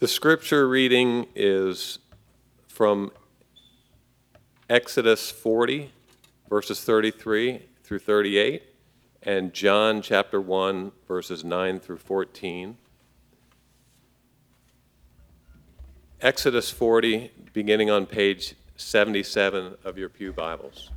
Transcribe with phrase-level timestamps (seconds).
[0.00, 2.00] The scripture reading is
[2.66, 3.12] from
[4.68, 5.92] Exodus 40,
[6.48, 8.64] verses 33 through 38,
[9.22, 12.76] and John chapter 1, verses 9 through 14.
[16.20, 20.90] Exodus 40, beginning on page 77 of your Pew Bibles.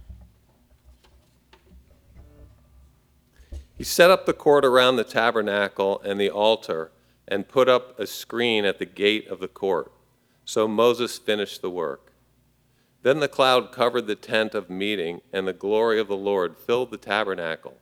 [3.75, 6.89] He set up the court around the tabernacle and the altar
[7.27, 9.91] and put up a screen at the gate of the court.
[10.45, 12.13] So Moses finished the work.
[13.03, 16.91] Then the cloud covered the tent of meeting, and the glory of the Lord filled
[16.91, 17.77] the tabernacle.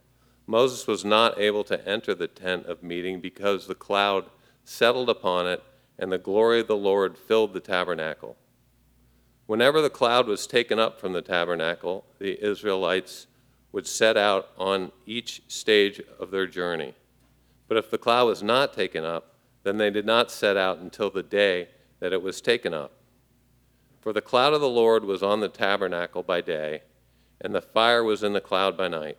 [0.48, 4.26] Moses was not able to enter the tent of meeting because the cloud
[4.63, 5.64] settled upon it,
[5.98, 8.36] and the glory of the Lord filled the tabernacle.
[9.45, 13.27] Whenever the cloud was taken up from the tabernacle, the Israelites
[13.72, 16.94] would set out on each stage of their journey.
[17.67, 19.34] But if the cloud was not taken up,
[19.65, 21.67] then they did not set out until the day
[21.99, 22.91] that it was taken up.
[23.99, 26.83] For the cloud of the Lord was on the tabernacle by day,
[27.41, 29.17] and the fire was in the cloud by night,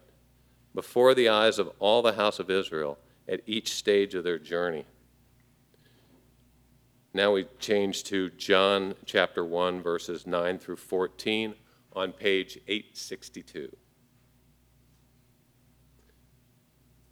[0.73, 2.97] before the eyes of all the house of Israel
[3.29, 4.85] at each stage of their journey.
[7.13, 11.55] Now we change to John chapter 1, verses 9 through 14
[11.95, 13.75] on page 862.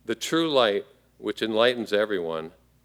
[0.04, 0.84] The true light,
[1.18, 2.52] which enlightens everyone,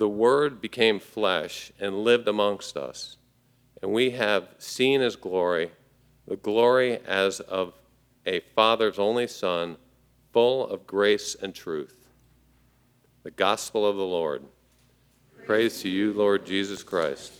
[0.00, 3.18] the Word became flesh and lived amongst us,
[3.82, 5.72] and we have seen his glory,
[6.26, 7.74] the glory as of
[8.24, 9.76] a Father's only Son,
[10.32, 12.08] full of grace and truth.
[13.24, 14.42] The Gospel of the Lord.
[15.44, 17.34] Praise to you, Lord Jesus Christ.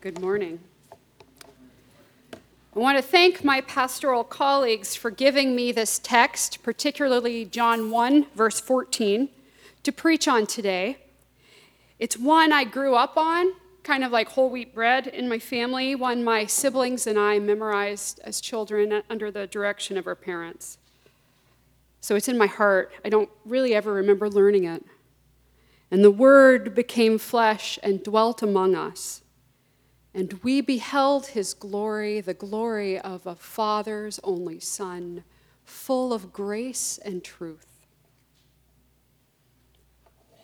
[0.00, 0.60] Good morning.
[2.80, 8.28] I want to thank my pastoral colleagues for giving me this text, particularly John 1,
[8.34, 9.28] verse 14,
[9.82, 10.96] to preach on today.
[11.98, 13.52] It's one I grew up on,
[13.82, 18.18] kind of like whole wheat bread in my family, one my siblings and I memorized
[18.24, 20.78] as children under the direction of our parents.
[22.00, 22.92] So it's in my heart.
[23.04, 24.86] I don't really ever remember learning it.
[25.90, 29.20] And the Word became flesh and dwelt among us.
[30.12, 35.24] And we beheld his glory, the glory of a Father's only Son,
[35.64, 37.66] full of grace and truth.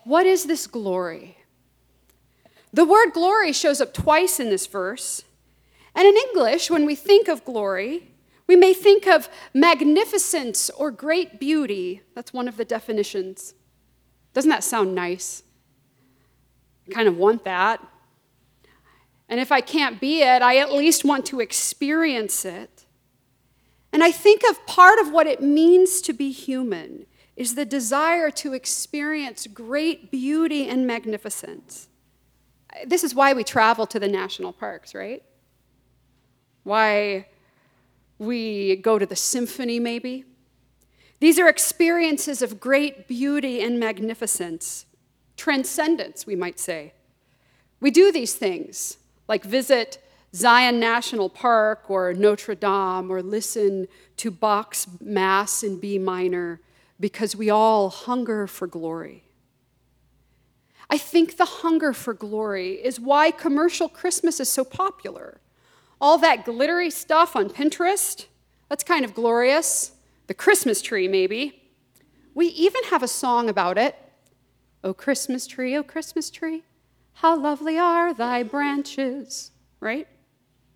[0.05, 1.39] What is this glory?
[2.73, 5.25] The word glory shows up twice in this verse.
[5.95, 8.11] And in English, when we think of glory,
[8.47, 12.03] we may think of magnificence or great beauty.
[12.15, 13.55] That's one of the definitions.
[14.33, 15.43] Doesn't that sound nice?
[16.89, 17.81] I kind of want that.
[19.29, 22.85] And if I can't be it, I at least want to experience it.
[23.93, 28.31] And I think of part of what it means to be human is the desire
[28.31, 31.89] to experience great beauty and magnificence.
[32.87, 35.23] This is why we travel to the national parks, right?
[36.63, 37.27] Why
[38.19, 40.25] we go to the symphony, maybe.
[41.21, 44.87] These are experiences of great beauty and magnificence,
[45.37, 46.93] transcendence, we might say.
[47.81, 48.99] We do these things
[49.29, 50.03] like visit
[50.35, 53.89] Zion National Park or Notre Dame or listen
[54.19, 56.61] to Bach's Mass in B minor
[57.01, 59.25] because we all hunger for glory.
[60.89, 65.41] I think the hunger for glory is why commercial Christmas is so popular.
[66.01, 68.27] All that glittery stuff on Pinterest,
[68.69, 69.93] that's kind of glorious.
[70.27, 71.63] The Christmas tree, maybe.
[72.35, 73.97] We even have a song about it.
[74.85, 76.63] Oh, Christmas tree, oh, Christmas tree,
[77.17, 80.07] how lovely are thy branches, right?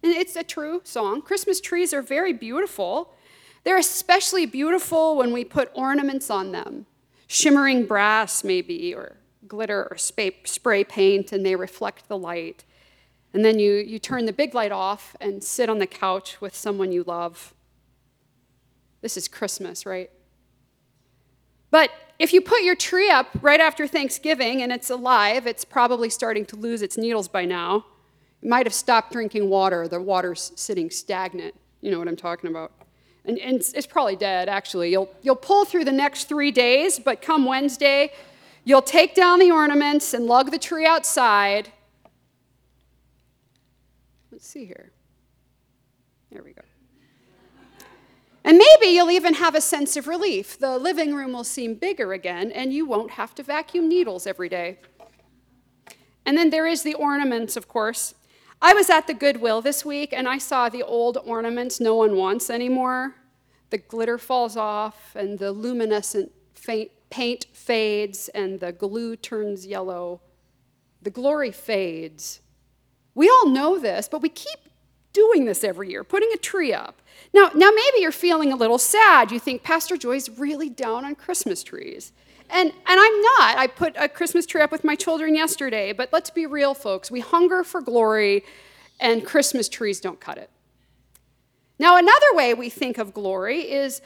[0.02, 1.20] And it's a true song.
[1.20, 3.14] Christmas trees are very beautiful.
[3.62, 6.86] They're especially beautiful when we put ornaments on them
[7.26, 9.16] shimmering brass, maybe, or
[9.46, 12.64] glitter or spray paint, and they reflect the light.
[13.32, 16.56] And then you, you turn the big light off and sit on the couch with
[16.56, 17.54] someone you love.
[19.00, 20.10] This is Christmas, right?
[21.70, 26.10] But if you put your tree up right after Thanksgiving and it's alive, it's probably
[26.10, 27.86] starting to lose its needles by now.
[28.42, 31.54] It might have stopped drinking water, the water's sitting stagnant.
[31.80, 32.72] You know what I'm talking about.
[33.24, 34.90] And, and it's, it's probably dead, actually.
[34.90, 38.12] You'll, you'll pull through the next three days, but come Wednesday,
[38.64, 41.70] you'll take down the ornaments and lug the tree outside.
[44.32, 44.90] Let's see here.
[46.32, 46.62] There we go.
[48.44, 50.58] And maybe you'll even have a sense of relief.
[50.58, 54.48] The living room will seem bigger again, and you won't have to vacuum needles every
[54.48, 54.78] day.
[56.24, 58.14] And then there is the ornaments, of course.
[58.62, 62.14] I was at the Goodwill this week and I saw the old ornaments no one
[62.14, 63.16] wants anymore.
[63.70, 66.30] The glitter falls off and the luminescent
[67.10, 70.20] paint fades and the glue turns yellow.
[71.00, 72.42] The glory fades.
[73.14, 74.58] We all know this, but we keep
[75.12, 77.00] doing this every year, putting a tree up.
[77.32, 79.30] Now, now maybe you're feeling a little sad.
[79.30, 82.12] You think Pastor Joy's really down on Christmas trees.
[82.48, 83.58] And, and I'm not.
[83.58, 87.10] I put a Christmas tree up with my children yesterday, but let's be real, folks.
[87.10, 88.44] We hunger for glory,
[88.98, 90.50] and Christmas trees don't cut it.
[91.78, 94.02] Now, another way we think of glory is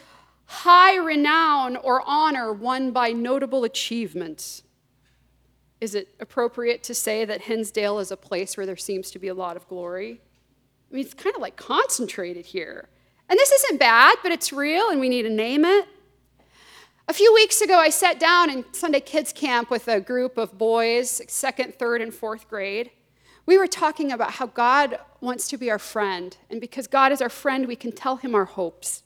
[0.47, 4.63] high renown or honor won by notable achievements.
[5.81, 9.29] Is it appropriate to say that Hinsdale is a place where there seems to be
[9.29, 10.21] a lot of glory?
[10.95, 12.89] I mean, it's kind of like concentrated here.
[13.29, 15.89] And this isn't bad, but it's real and we need to name it.
[17.09, 20.57] A few weeks ago, I sat down in Sunday Kids Camp with a group of
[20.57, 22.93] boys, second, third, and fourth grade.
[23.45, 27.21] We were talking about how God wants to be our friend, and because God is
[27.21, 29.03] our friend, we can tell him our hopes.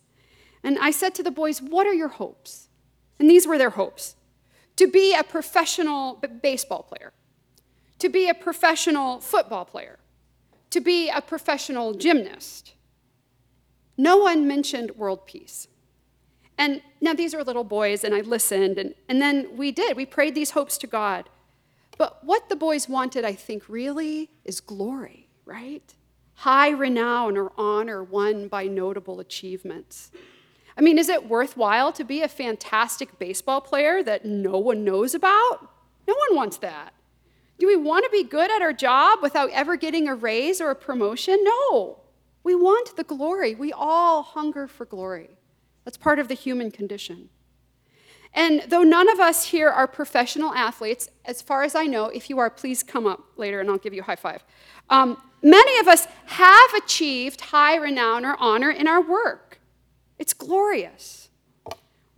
[0.62, 2.68] And I said to the boys, What are your hopes?
[3.18, 4.14] And these were their hopes
[4.76, 7.14] to be a professional baseball player,
[7.98, 9.98] to be a professional football player,
[10.70, 12.74] to be a professional gymnast.
[13.96, 15.68] No one mentioned world peace.
[16.56, 19.96] And now these are little boys, and I listened, and, and then we did.
[19.96, 21.28] We prayed these hopes to God.
[21.96, 25.94] But what the boys wanted, I think, really is glory, right?
[26.34, 30.10] High renown or honor won by notable achievements.
[30.76, 35.14] I mean, is it worthwhile to be a fantastic baseball player that no one knows
[35.14, 35.68] about?
[36.06, 36.92] No one wants that.
[37.58, 40.70] Do we want to be good at our job without ever getting a raise or
[40.70, 41.38] a promotion?
[41.42, 41.98] No.
[42.44, 43.54] We want the glory.
[43.54, 45.30] We all hunger for glory.
[45.84, 47.30] That's part of the human condition.
[48.34, 52.30] And though none of us here are professional athletes, as far as I know, if
[52.30, 54.44] you are, please come up later and I'll give you a high five.
[54.90, 59.60] Um, many of us have achieved high renown or honor in our work.
[60.18, 61.27] It's glorious.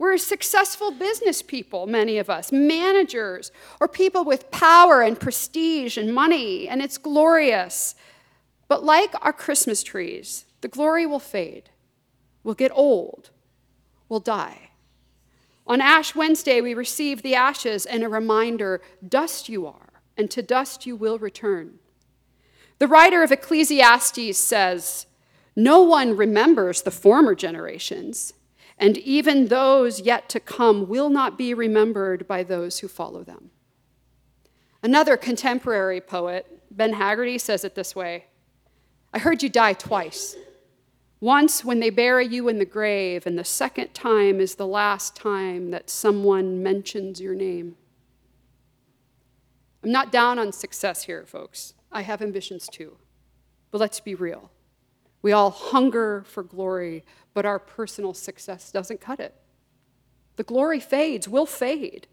[0.01, 6.11] We're successful business people, many of us, managers, or people with power and prestige and
[6.11, 7.93] money, and it's glorious.
[8.67, 11.69] But like our Christmas trees, the glory will fade,
[12.43, 13.29] will get old,
[14.09, 14.71] will die.
[15.67, 20.41] On Ash Wednesday, we receive the ashes and a reminder dust you are, and to
[20.41, 21.77] dust you will return.
[22.79, 25.05] The writer of Ecclesiastes says,
[25.55, 28.33] No one remembers the former generations,
[28.81, 33.51] and even those yet to come will not be remembered by those who follow them.
[34.81, 38.25] Another contemporary poet, Ben Haggerty, says it this way
[39.13, 40.35] I heard you die twice.
[41.19, 45.15] Once when they bury you in the grave, and the second time is the last
[45.15, 47.75] time that someone mentions your name.
[49.83, 51.75] I'm not down on success here, folks.
[51.91, 52.97] I have ambitions too.
[53.69, 54.49] But let's be real.
[55.21, 57.03] We all hunger for glory,
[57.33, 59.35] but our personal success doesn't cut it.
[60.35, 62.07] The glory fades, will fade.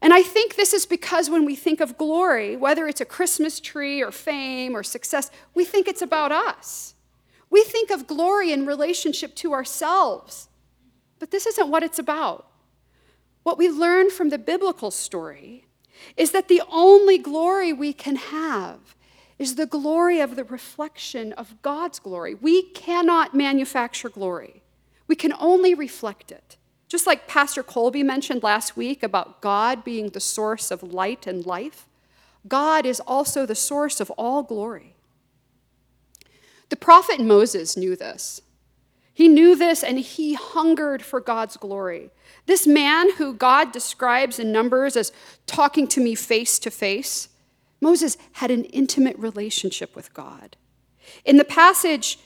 [0.00, 3.60] And I think this is because when we think of glory, whether it's a Christmas
[3.60, 6.94] tree or fame or success, we think it's about us.
[7.50, 10.48] We think of glory in relationship to ourselves,
[11.18, 12.48] but this isn't what it's about.
[13.44, 15.66] What we learn from the biblical story
[16.16, 18.93] is that the only glory we can have
[19.38, 22.34] is the glory of the reflection of God's glory.
[22.34, 24.62] We cannot manufacture glory,
[25.06, 26.56] we can only reflect it.
[26.88, 31.44] Just like Pastor Colby mentioned last week about God being the source of light and
[31.44, 31.88] life,
[32.46, 34.94] God is also the source of all glory.
[36.68, 38.42] The prophet Moses knew this.
[39.12, 42.10] He knew this and he hungered for God's glory.
[42.46, 45.12] This man, who God describes in Numbers as
[45.46, 47.28] talking to me face to face,
[47.80, 50.56] Moses had an intimate relationship with God.
[51.24, 52.18] In the passage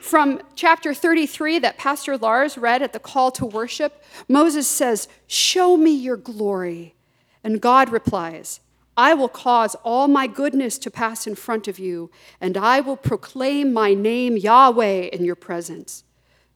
[0.00, 5.76] from chapter 33 that Pastor Lars read at the call to worship, Moses says, Show
[5.76, 6.94] me your glory.
[7.42, 8.60] And God replies,
[8.96, 12.96] I will cause all my goodness to pass in front of you, and I will
[12.96, 16.02] proclaim my name Yahweh in your presence.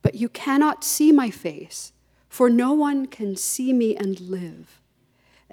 [0.03, 1.93] But you cannot see my face,
[2.29, 4.82] for no one can see me and live.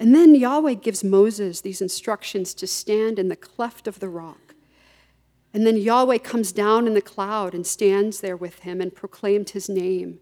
[0.00, 4.54] And then Yahweh gives Moses these instructions to stand in the cleft of the rock.
[5.52, 9.50] And then Yahweh comes down in the cloud and stands there with him and proclaimed
[9.50, 10.20] his name.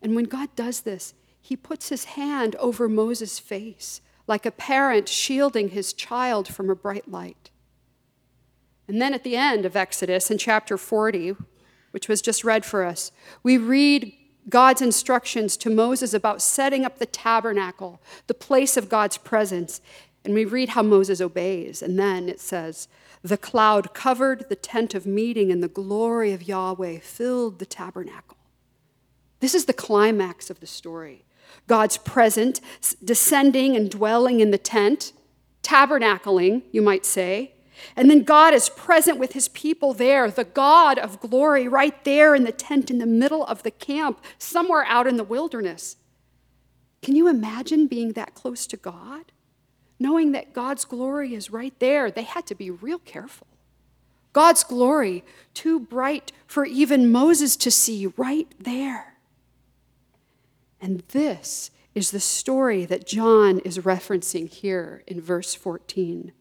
[0.00, 5.10] And when God does this, he puts his hand over Moses' face, like a parent
[5.10, 7.50] shielding his child from a bright light.
[8.86, 11.36] And then at the end of Exodus, in chapter 40,
[11.90, 14.10] which was just read for us, we read
[14.48, 19.80] God's instructions to Moses about setting up the tabernacle, the place of God's presence.
[20.24, 21.82] And we read how Moses obeys.
[21.82, 22.88] And then it says,
[23.22, 28.36] The cloud covered the tent of meeting, and the glory of Yahweh filled the tabernacle.
[29.40, 31.24] This is the climax of the story.
[31.66, 32.60] God's present,
[33.04, 35.12] descending and dwelling in the tent,
[35.62, 37.52] tabernacling, you might say.
[37.96, 42.34] And then God is present with his people there, the God of glory, right there
[42.34, 45.96] in the tent in the middle of the camp, somewhere out in the wilderness.
[47.02, 49.32] Can you imagine being that close to God?
[49.98, 53.46] Knowing that God's glory is right there, they had to be real careful.
[54.32, 59.14] God's glory, too bright for even Moses to see, right there.
[60.80, 66.32] And this is the story that John is referencing here in verse 14.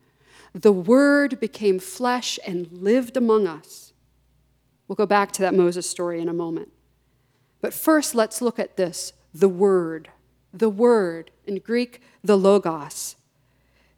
[0.58, 3.94] The Word became flesh and lived among us.
[4.88, 6.70] We'll go back to that Moses story in a moment.
[7.62, 10.10] But first, let's look at this the Word.
[10.52, 13.18] The Word, in Greek, the Logos.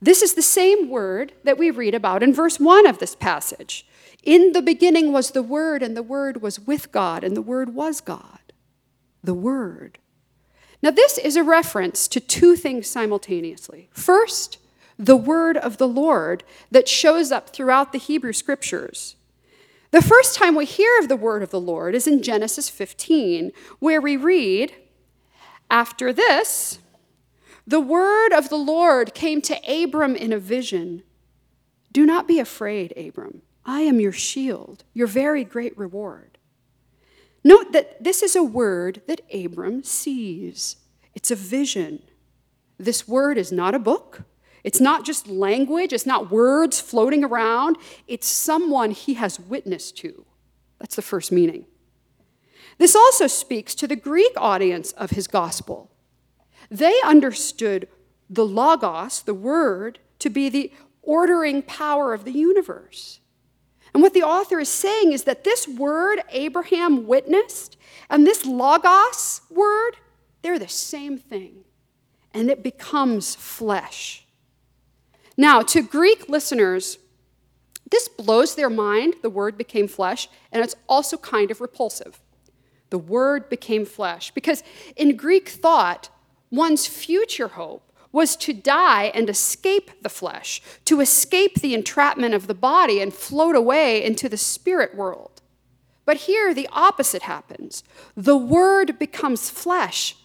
[0.01, 3.85] This is the same word that we read about in verse 1 of this passage.
[4.23, 7.73] In the beginning was the Word, and the Word was with God, and the Word
[7.73, 8.51] was God.
[9.23, 9.97] The Word.
[10.81, 13.89] Now, this is a reference to two things simultaneously.
[13.93, 14.57] First,
[14.99, 19.15] the word of the Lord that shows up throughout the Hebrew scriptures.
[19.91, 23.51] The first time we hear of the word of the Lord is in Genesis 15,
[23.79, 24.73] where we read,
[25.71, 26.79] After this,
[27.65, 31.03] the word of the Lord came to Abram in a vision.
[31.91, 33.41] Do not be afraid, Abram.
[33.65, 36.37] I am your shield, your very great reward.
[37.43, 40.75] Note that this is a word that Abram sees,
[41.15, 42.03] it's a vision.
[42.77, 44.23] This word is not a book,
[44.63, 50.25] it's not just language, it's not words floating around, it's someone he has witnessed to.
[50.79, 51.65] That's the first meaning.
[52.77, 55.91] This also speaks to the Greek audience of his gospel.
[56.69, 57.87] They understood
[58.29, 63.19] the logos, the word, to be the ordering power of the universe.
[63.93, 67.77] And what the author is saying is that this word Abraham witnessed
[68.09, 69.97] and this logos word,
[70.41, 71.63] they're the same thing.
[72.33, 74.25] And it becomes flesh.
[75.39, 76.97] Now, to Greek listeners,
[77.89, 79.13] this blows their mind.
[79.21, 82.19] The word became flesh, and it's also kind of repulsive.
[82.89, 84.31] The word became flesh.
[84.31, 84.63] Because
[84.97, 86.09] in Greek thought,
[86.51, 92.47] one's future hope was to die and escape the flesh, to escape the entrapment of
[92.47, 95.41] the body and float away into the spirit world.
[96.03, 100.17] But here, the opposite happens the word becomes flesh.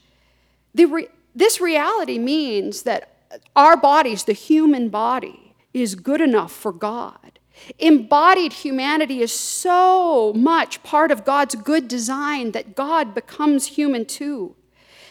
[0.75, 1.07] Re-
[1.37, 3.14] this reality means that
[3.57, 7.39] our bodies, the human body, is good enough for God.
[7.79, 14.57] Embodied humanity is so much part of God's good design that God becomes human too.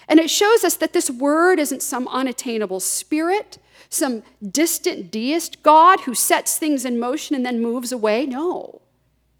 [0.07, 3.57] And it shows us that this word isn't some unattainable spirit,
[3.89, 8.25] some distant deist God who sets things in motion and then moves away.
[8.25, 8.81] No.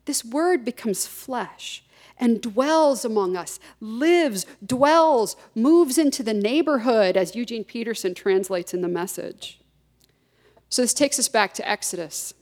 [0.06, 1.83] This word becomes flesh
[2.18, 8.82] and dwells among us, lives, dwells, moves into the neighborhood, as Eugene Peterson translates in
[8.82, 9.60] the message.
[10.70, 12.34] So this takes us back to Exodus.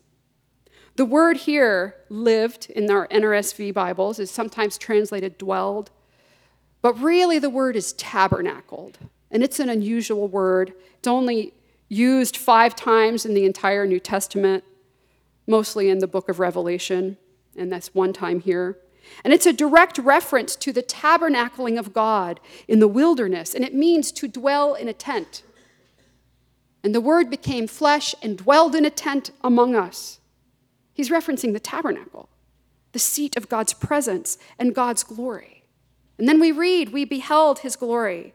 [0.95, 5.89] The word here, lived, in our NRSV Bibles, is sometimes translated dwelled,
[6.81, 8.97] but really the word is tabernacled.
[9.29, 10.73] And it's an unusual word.
[10.97, 11.53] It's only
[11.87, 14.63] used five times in the entire New Testament,
[15.47, 17.17] mostly in the book of Revelation,
[17.55, 18.77] and that's one time here.
[19.23, 23.73] And it's a direct reference to the tabernacling of God in the wilderness, and it
[23.73, 25.43] means to dwell in a tent.
[26.83, 30.19] And the word became flesh and dwelled in a tent among us.
[30.93, 32.29] He's referencing the tabernacle,
[32.91, 35.63] the seat of God's presence and God's glory.
[36.17, 38.33] And then we read, we beheld his glory.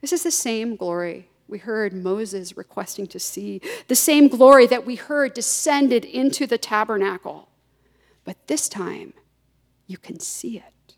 [0.00, 4.86] This is the same glory we heard Moses requesting to see, the same glory that
[4.86, 7.48] we heard descended into the tabernacle.
[8.24, 9.14] But this time,
[9.90, 10.94] you can see it.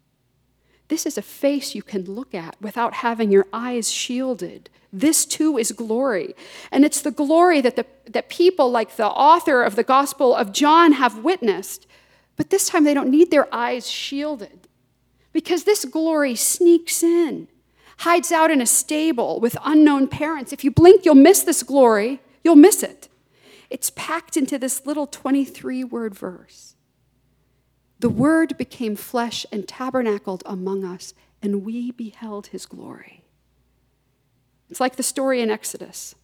[0.88, 4.68] This is a face you can look at without having your eyes shielded.
[4.92, 6.34] This too is glory.
[6.70, 10.52] And it's the glory that, the, that people like the author of the Gospel of
[10.52, 11.87] John have witnessed.
[12.37, 14.68] But this time they don't need their eyes shielded
[15.32, 17.49] because this glory sneaks in,
[18.00, 20.52] hides out in a stable with unknown parents.
[20.52, 23.08] If you blink, you'll miss this glory, you'll miss it.
[23.70, 26.75] It's packed into this little 23 word verse.
[28.02, 33.23] The Word became flesh and tabernacled among us, and we beheld his glory.
[34.68, 36.16] It's like the story in Exodus.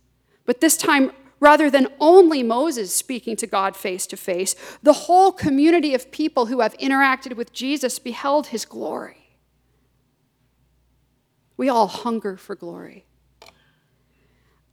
[0.44, 5.30] But this time, rather than only Moses speaking to God face to face, the whole
[5.30, 9.36] community of people who have interacted with Jesus beheld his glory.
[11.56, 13.04] We all hunger for glory.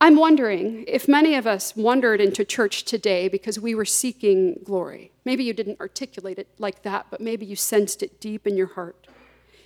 [0.01, 5.11] I'm wondering if many of us wandered into church today because we were seeking glory.
[5.23, 8.67] Maybe you didn't articulate it like that, but maybe you sensed it deep in your
[8.67, 9.07] heart.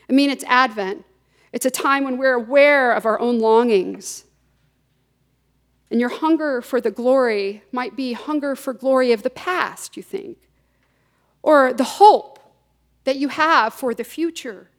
[0.10, 1.04] I mean, it's Advent,
[1.52, 4.26] it's a time when we're aware of our own longings.
[5.92, 10.04] And your hunger for the glory might be hunger for glory of the past, you
[10.04, 10.38] think,
[11.42, 12.40] or the hope
[13.06, 14.70] that you have for the future.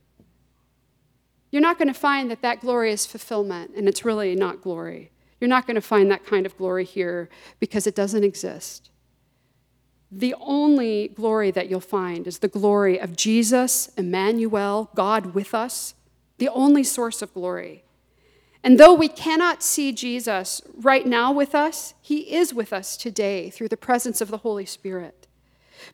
[1.51, 5.11] You're not going to find that that glory is fulfillment, and it's really not glory.
[5.41, 7.29] You're not going to find that kind of glory here
[7.59, 8.91] because it doesn't exist.
[10.13, 15.95] The only glory that you'll find is the glory of Jesus, Emmanuel, God with us,
[16.39, 17.85] the only source of glory.
[18.63, 23.51] And though we cannot see Jesus right now with us, he is with us today
[23.51, 25.20] through the presence of the Holy Spirit.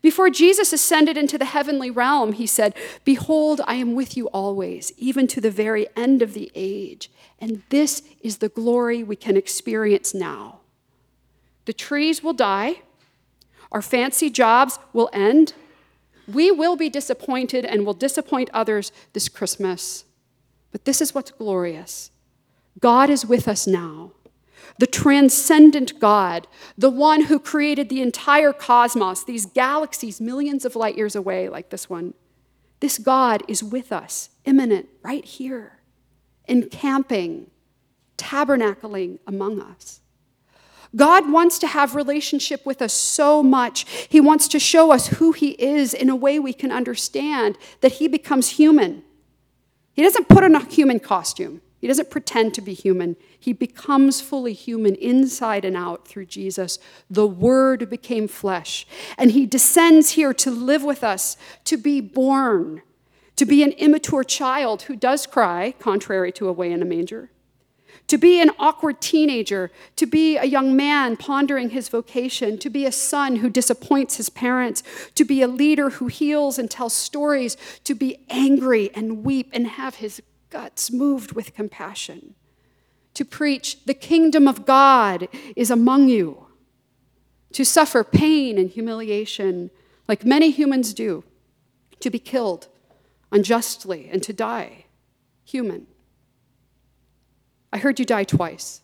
[0.02, 2.74] Before Jesus ascended into the heavenly realm, he said,
[3.04, 7.10] Behold, I am with you always, even to the very end of the age.
[7.40, 10.60] And this is the glory we can experience now.
[11.66, 12.82] The trees will die,
[13.72, 15.54] our fancy jobs will end,
[16.26, 20.04] we will be disappointed and will disappoint others this Christmas.
[20.72, 22.10] But this is what's glorious
[22.78, 24.12] God is with us now.
[24.78, 30.96] The transcendent God, the one who created the entire cosmos, these galaxies millions of light
[30.96, 32.14] years away, like this one.
[32.80, 35.76] This God is with us, immanent, right here
[36.48, 37.50] encamping,
[38.16, 40.00] tabernacling among us.
[40.94, 43.84] God wants to have relationship with us so much.
[44.08, 47.92] He wants to show us who he is in a way we can understand that
[47.92, 49.02] he becomes human.
[49.92, 51.60] He doesn't put on a human costume.
[51.78, 53.16] He doesn't pretend to be human.
[53.38, 56.78] He becomes fully human inside and out through Jesus.
[57.10, 58.86] The Word became flesh,
[59.18, 62.82] and He descends here to live with us, to be born,
[63.36, 67.30] to be an immature child who does cry, contrary to away in a manger,
[68.06, 72.86] to be an awkward teenager, to be a young man pondering his vocation, to be
[72.86, 74.82] a son who disappoints his parents,
[75.14, 79.66] to be a leader who heals and tells stories, to be angry and weep and
[79.66, 82.34] have his guts moved with compassion,
[83.14, 86.46] to preach, the kingdom of God is among you,
[87.52, 89.70] to suffer pain and humiliation
[90.08, 91.24] like many humans do,
[92.00, 92.68] to be killed
[93.32, 94.84] unjustly and to die,
[95.44, 95.86] human.
[97.72, 98.82] I heard you die twice.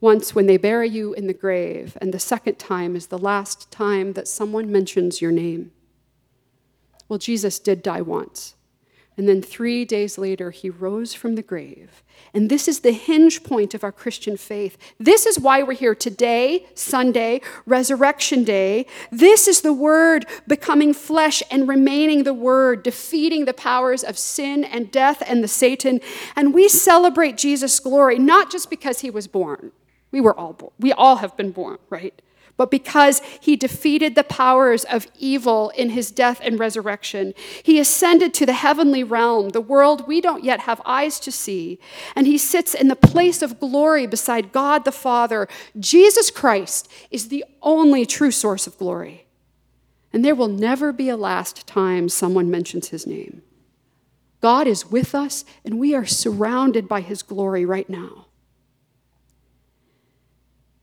[0.00, 3.70] Once when they bury you in the grave, and the second time is the last
[3.70, 5.72] time that someone mentions your name.
[7.08, 8.54] Well, Jesus did die once.
[9.16, 12.02] And then three days later, he rose from the grave.
[12.34, 14.76] And this is the hinge point of our Christian faith.
[14.98, 18.86] This is why we're here today, Sunday, Resurrection Day.
[19.10, 24.64] This is the Word becoming flesh and remaining the Word, defeating the powers of sin
[24.64, 26.00] and death and the Satan.
[26.34, 29.72] And we celebrate Jesus' glory, not just because he was born.
[30.10, 30.72] We were all born.
[30.78, 32.20] We all have been born, right?
[32.56, 37.34] But because he defeated the powers of evil in his death and resurrection.
[37.62, 41.78] He ascended to the heavenly realm, the world we don't yet have eyes to see,
[42.14, 45.48] and he sits in the place of glory beside God the Father.
[45.78, 49.26] Jesus Christ is the only true source of glory.
[50.12, 53.42] And there will never be a last time someone mentions his name.
[54.40, 58.26] God is with us, and we are surrounded by his glory right now.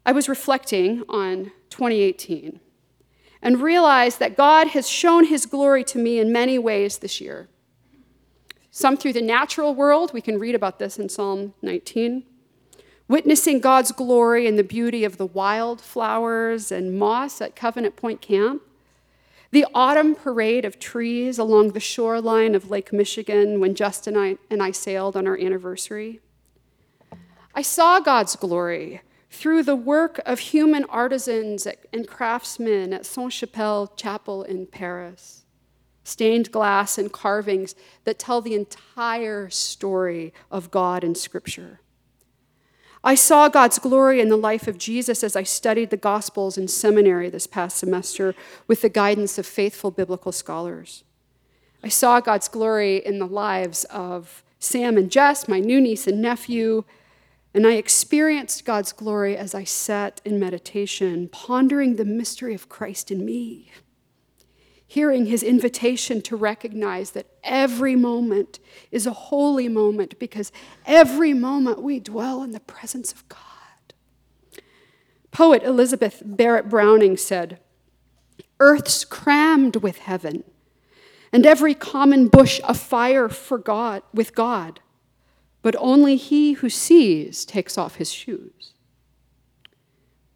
[0.05, 2.59] I was reflecting on 2018
[3.41, 7.49] and realize that God has shown his glory to me in many ways this year.
[8.71, 12.23] Some through the natural world, we can read about this in Psalm 19.
[13.07, 18.61] Witnessing God's glory and the beauty of the wildflowers and moss at Covenant Point Camp.
[19.51, 24.37] The autumn parade of trees along the shoreline of Lake Michigan when Justin and I,
[24.49, 26.21] and I sailed on our anniversary.
[27.53, 29.01] I saw God's glory
[29.33, 35.43] through the work of human artisans and craftsmen at Sainte Chapelle Chapel in Paris.
[36.03, 41.79] Stained glass and carvings that tell the entire story of God in Scripture.
[43.03, 46.67] I saw God's glory in the life of Jesus as I studied the Gospels in
[46.67, 48.35] seminary this past semester
[48.67, 51.03] with the guidance of faithful biblical scholars.
[51.83, 56.21] I saw God's glory in the lives of Sam and Jess, my new niece and
[56.21, 56.83] nephew,
[57.53, 63.11] and I experienced God's glory as I sat in meditation, pondering the mystery of Christ
[63.11, 63.71] in me.
[64.93, 68.59] hearing his invitation to recognize that every moment
[68.91, 70.51] is a holy moment because
[70.85, 73.39] every moment we dwell in the presence of God.
[75.31, 77.59] Poet Elizabeth Barrett Browning said,
[78.59, 80.43] Earth's crammed with heaven,
[81.31, 84.79] and every common bush afire for God with God,
[85.63, 88.73] but only he who sees takes off his shoes.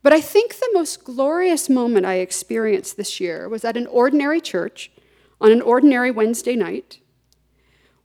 [0.01, 4.39] But I think the most glorious moment I experienced this year was at an ordinary
[4.39, 4.89] church
[5.41, 6.99] on an ordinary Wednesday night.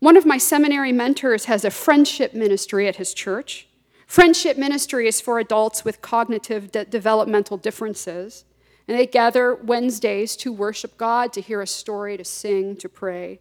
[0.00, 3.68] One of my seminary mentors has a friendship ministry at his church.
[4.08, 8.44] Friendship ministry is for adults with cognitive de- developmental differences.
[8.88, 13.38] And they gather Wednesdays to worship God, to hear a story, to sing, to pray.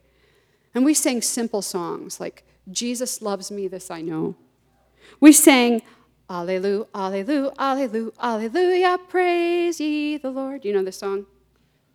[0.72, 4.36] And we sang simple songs like, Jesus loves me, this I know.
[5.20, 5.82] We sang,
[6.30, 10.64] Alleluia, Alleluia, Alleluia, Alleluia, praise ye the Lord.
[10.64, 11.26] You know the song,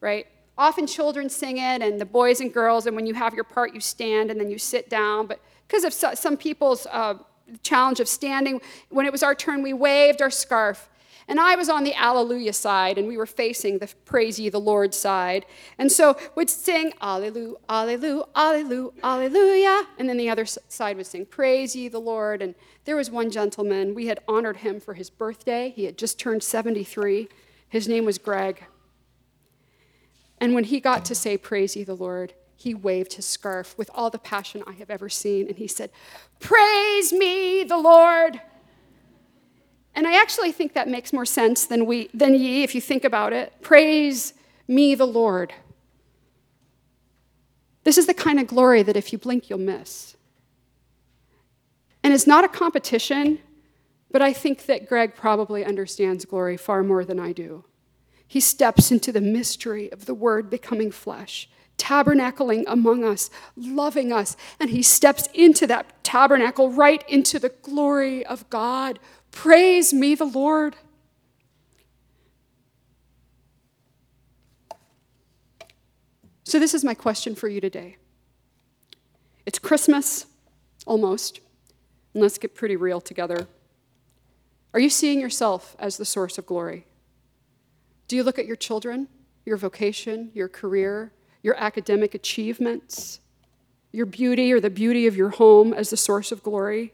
[0.01, 0.27] right?
[0.57, 3.73] Often children sing it, and the boys and girls, and when you have your part,
[3.73, 5.27] you stand and then you sit down.
[5.27, 7.15] But because of some people's uh,
[7.63, 10.89] challenge of standing, when it was our turn, we waved our scarf
[11.27, 14.59] and I was on the Alleluia side, and we were facing the Praise Ye the
[14.59, 15.45] Lord side.
[15.77, 19.87] And so we'd sing Alleluia, Alleluia, Alleluia, Alleluia.
[19.97, 22.41] And then the other side would sing Praise Ye the Lord.
[22.41, 25.73] And there was one gentleman, we had honored him for his birthday.
[25.75, 27.27] He had just turned 73.
[27.67, 28.63] His name was Greg.
[30.39, 33.89] And when he got to say Praise Ye the Lord, he waved his scarf with
[33.93, 35.47] all the passion I have ever seen.
[35.47, 35.91] And he said,
[36.39, 38.39] Praise me, the Lord.
[39.97, 43.03] And I actually think that makes more sense than, we, than ye, if you think
[43.03, 43.51] about it.
[43.61, 44.35] Praise
[44.67, 45.53] me, the Lord.
[47.83, 50.15] This is the kind of glory that if you blink, you'll miss.
[52.03, 53.39] And it's not a competition,
[54.11, 57.65] but I think that Greg probably understands glory far more than I do.
[58.27, 64.37] He steps into the mystery of the Word becoming flesh, tabernacling among us, loving us,
[64.59, 68.99] and he steps into that tabernacle right into the glory of God
[69.37, 70.75] Praise me, the Lord.
[76.43, 77.97] So, this is my question for you today.
[79.45, 80.25] It's Christmas,
[80.87, 81.39] almost,
[82.15, 83.47] and let's get pretty real together.
[84.73, 86.87] Are you seeing yourself as the source of glory?
[88.07, 89.07] Do you look at your children,
[89.45, 91.11] your vocation, your career,
[91.43, 93.19] your academic achievements,
[93.91, 96.91] your beauty or the beauty of your home as the source of glory?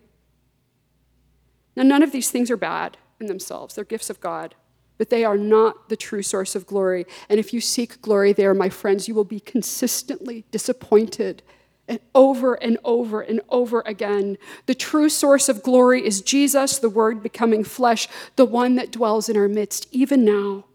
[1.75, 4.55] Now, none of these things are bad in themselves, they're gifts of God,
[4.97, 7.05] but they are not the true source of glory.
[7.29, 11.41] And if you seek glory there, my friends, you will be consistently disappointed
[11.88, 14.38] and over and over and over again.
[14.67, 19.27] The true source of glory is Jesus, the Word becoming flesh, the one that dwells
[19.27, 20.65] in our midst, even now.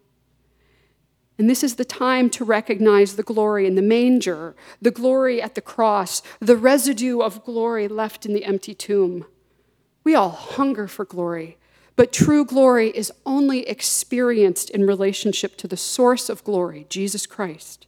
[1.39, 5.55] And this is the time to recognize the glory in the manger, the glory at
[5.55, 9.25] the cross, the residue of glory left in the empty tomb.
[10.03, 11.57] We all hunger for glory,
[11.95, 17.87] but true glory is only experienced in relationship to the source of glory, Jesus Christ.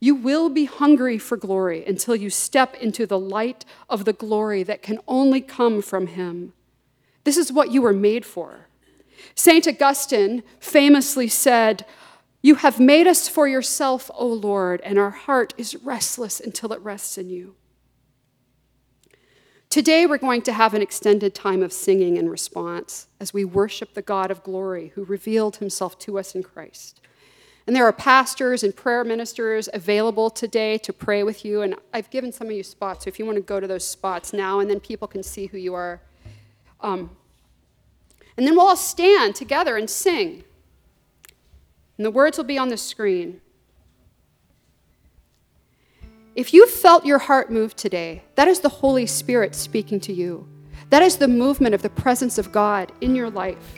[0.00, 4.62] You will be hungry for glory until you step into the light of the glory
[4.62, 6.52] that can only come from Him.
[7.24, 8.68] This is what you were made for.
[9.34, 9.66] St.
[9.66, 11.86] Augustine famously said,
[12.42, 16.80] You have made us for yourself, O Lord, and our heart is restless until it
[16.80, 17.54] rests in you.
[19.74, 23.94] Today, we're going to have an extended time of singing and response as we worship
[23.94, 27.00] the God of glory who revealed himself to us in Christ.
[27.66, 31.62] And there are pastors and prayer ministers available today to pray with you.
[31.62, 33.84] And I've given some of you spots, so if you want to go to those
[33.84, 36.00] spots now, and then people can see who you are.
[36.80, 37.10] Um,
[38.36, 40.44] and then we'll all stand together and sing.
[41.98, 43.40] And the words will be on the screen.
[46.34, 50.48] If you felt your heart move today, that is the Holy Spirit speaking to you.
[50.90, 53.74] That is the movement of the presence of God in your life.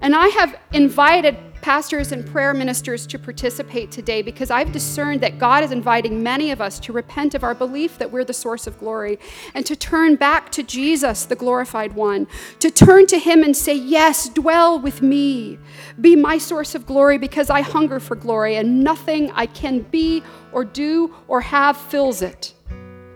[0.00, 5.38] And I have invited pastors and prayer ministers to participate today because I've discerned that
[5.38, 8.66] God is inviting many of us to repent of our belief that we're the source
[8.66, 9.18] of glory
[9.54, 12.26] and to turn back to Jesus, the glorified one,
[12.58, 15.58] to turn to Him and say, Yes, dwell with me.
[15.98, 20.22] Be my source of glory because I hunger for glory and nothing I can be
[20.52, 22.52] or do or have fills it.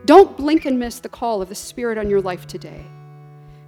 [0.06, 2.86] Don't blink and miss the call of the Spirit on your life today.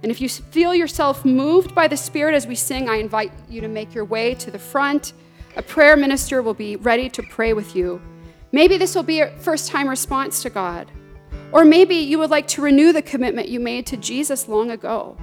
[0.03, 3.61] And if you feel yourself moved by the Spirit as we sing, I invite you
[3.61, 5.13] to make your way to the front.
[5.57, 8.01] A prayer minister will be ready to pray with you.
[8.51, 10.91] Maybe this will be your first time response to God.
[11.51, 15.17] Or maybe you would like to renew the commitment you made to Jesus long ago.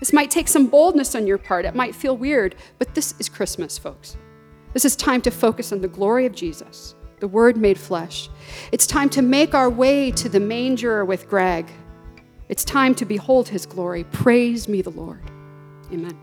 [0.00, 1.64] This might take some boldness on your part.
[1.64, 4.16] It might feel weird, but this is Christmas, folks.
[4.72, 8.28] This is time to focus on the glory of Jesus, the Word made flesh.
[8.72, 11.70] It's time to make our way to the manger with Greg.
[12.48, 14.04] It's time to behold his glory.
[14.04, 15.22] Praise me, the Lord.
[15.92, 16.18] Amen.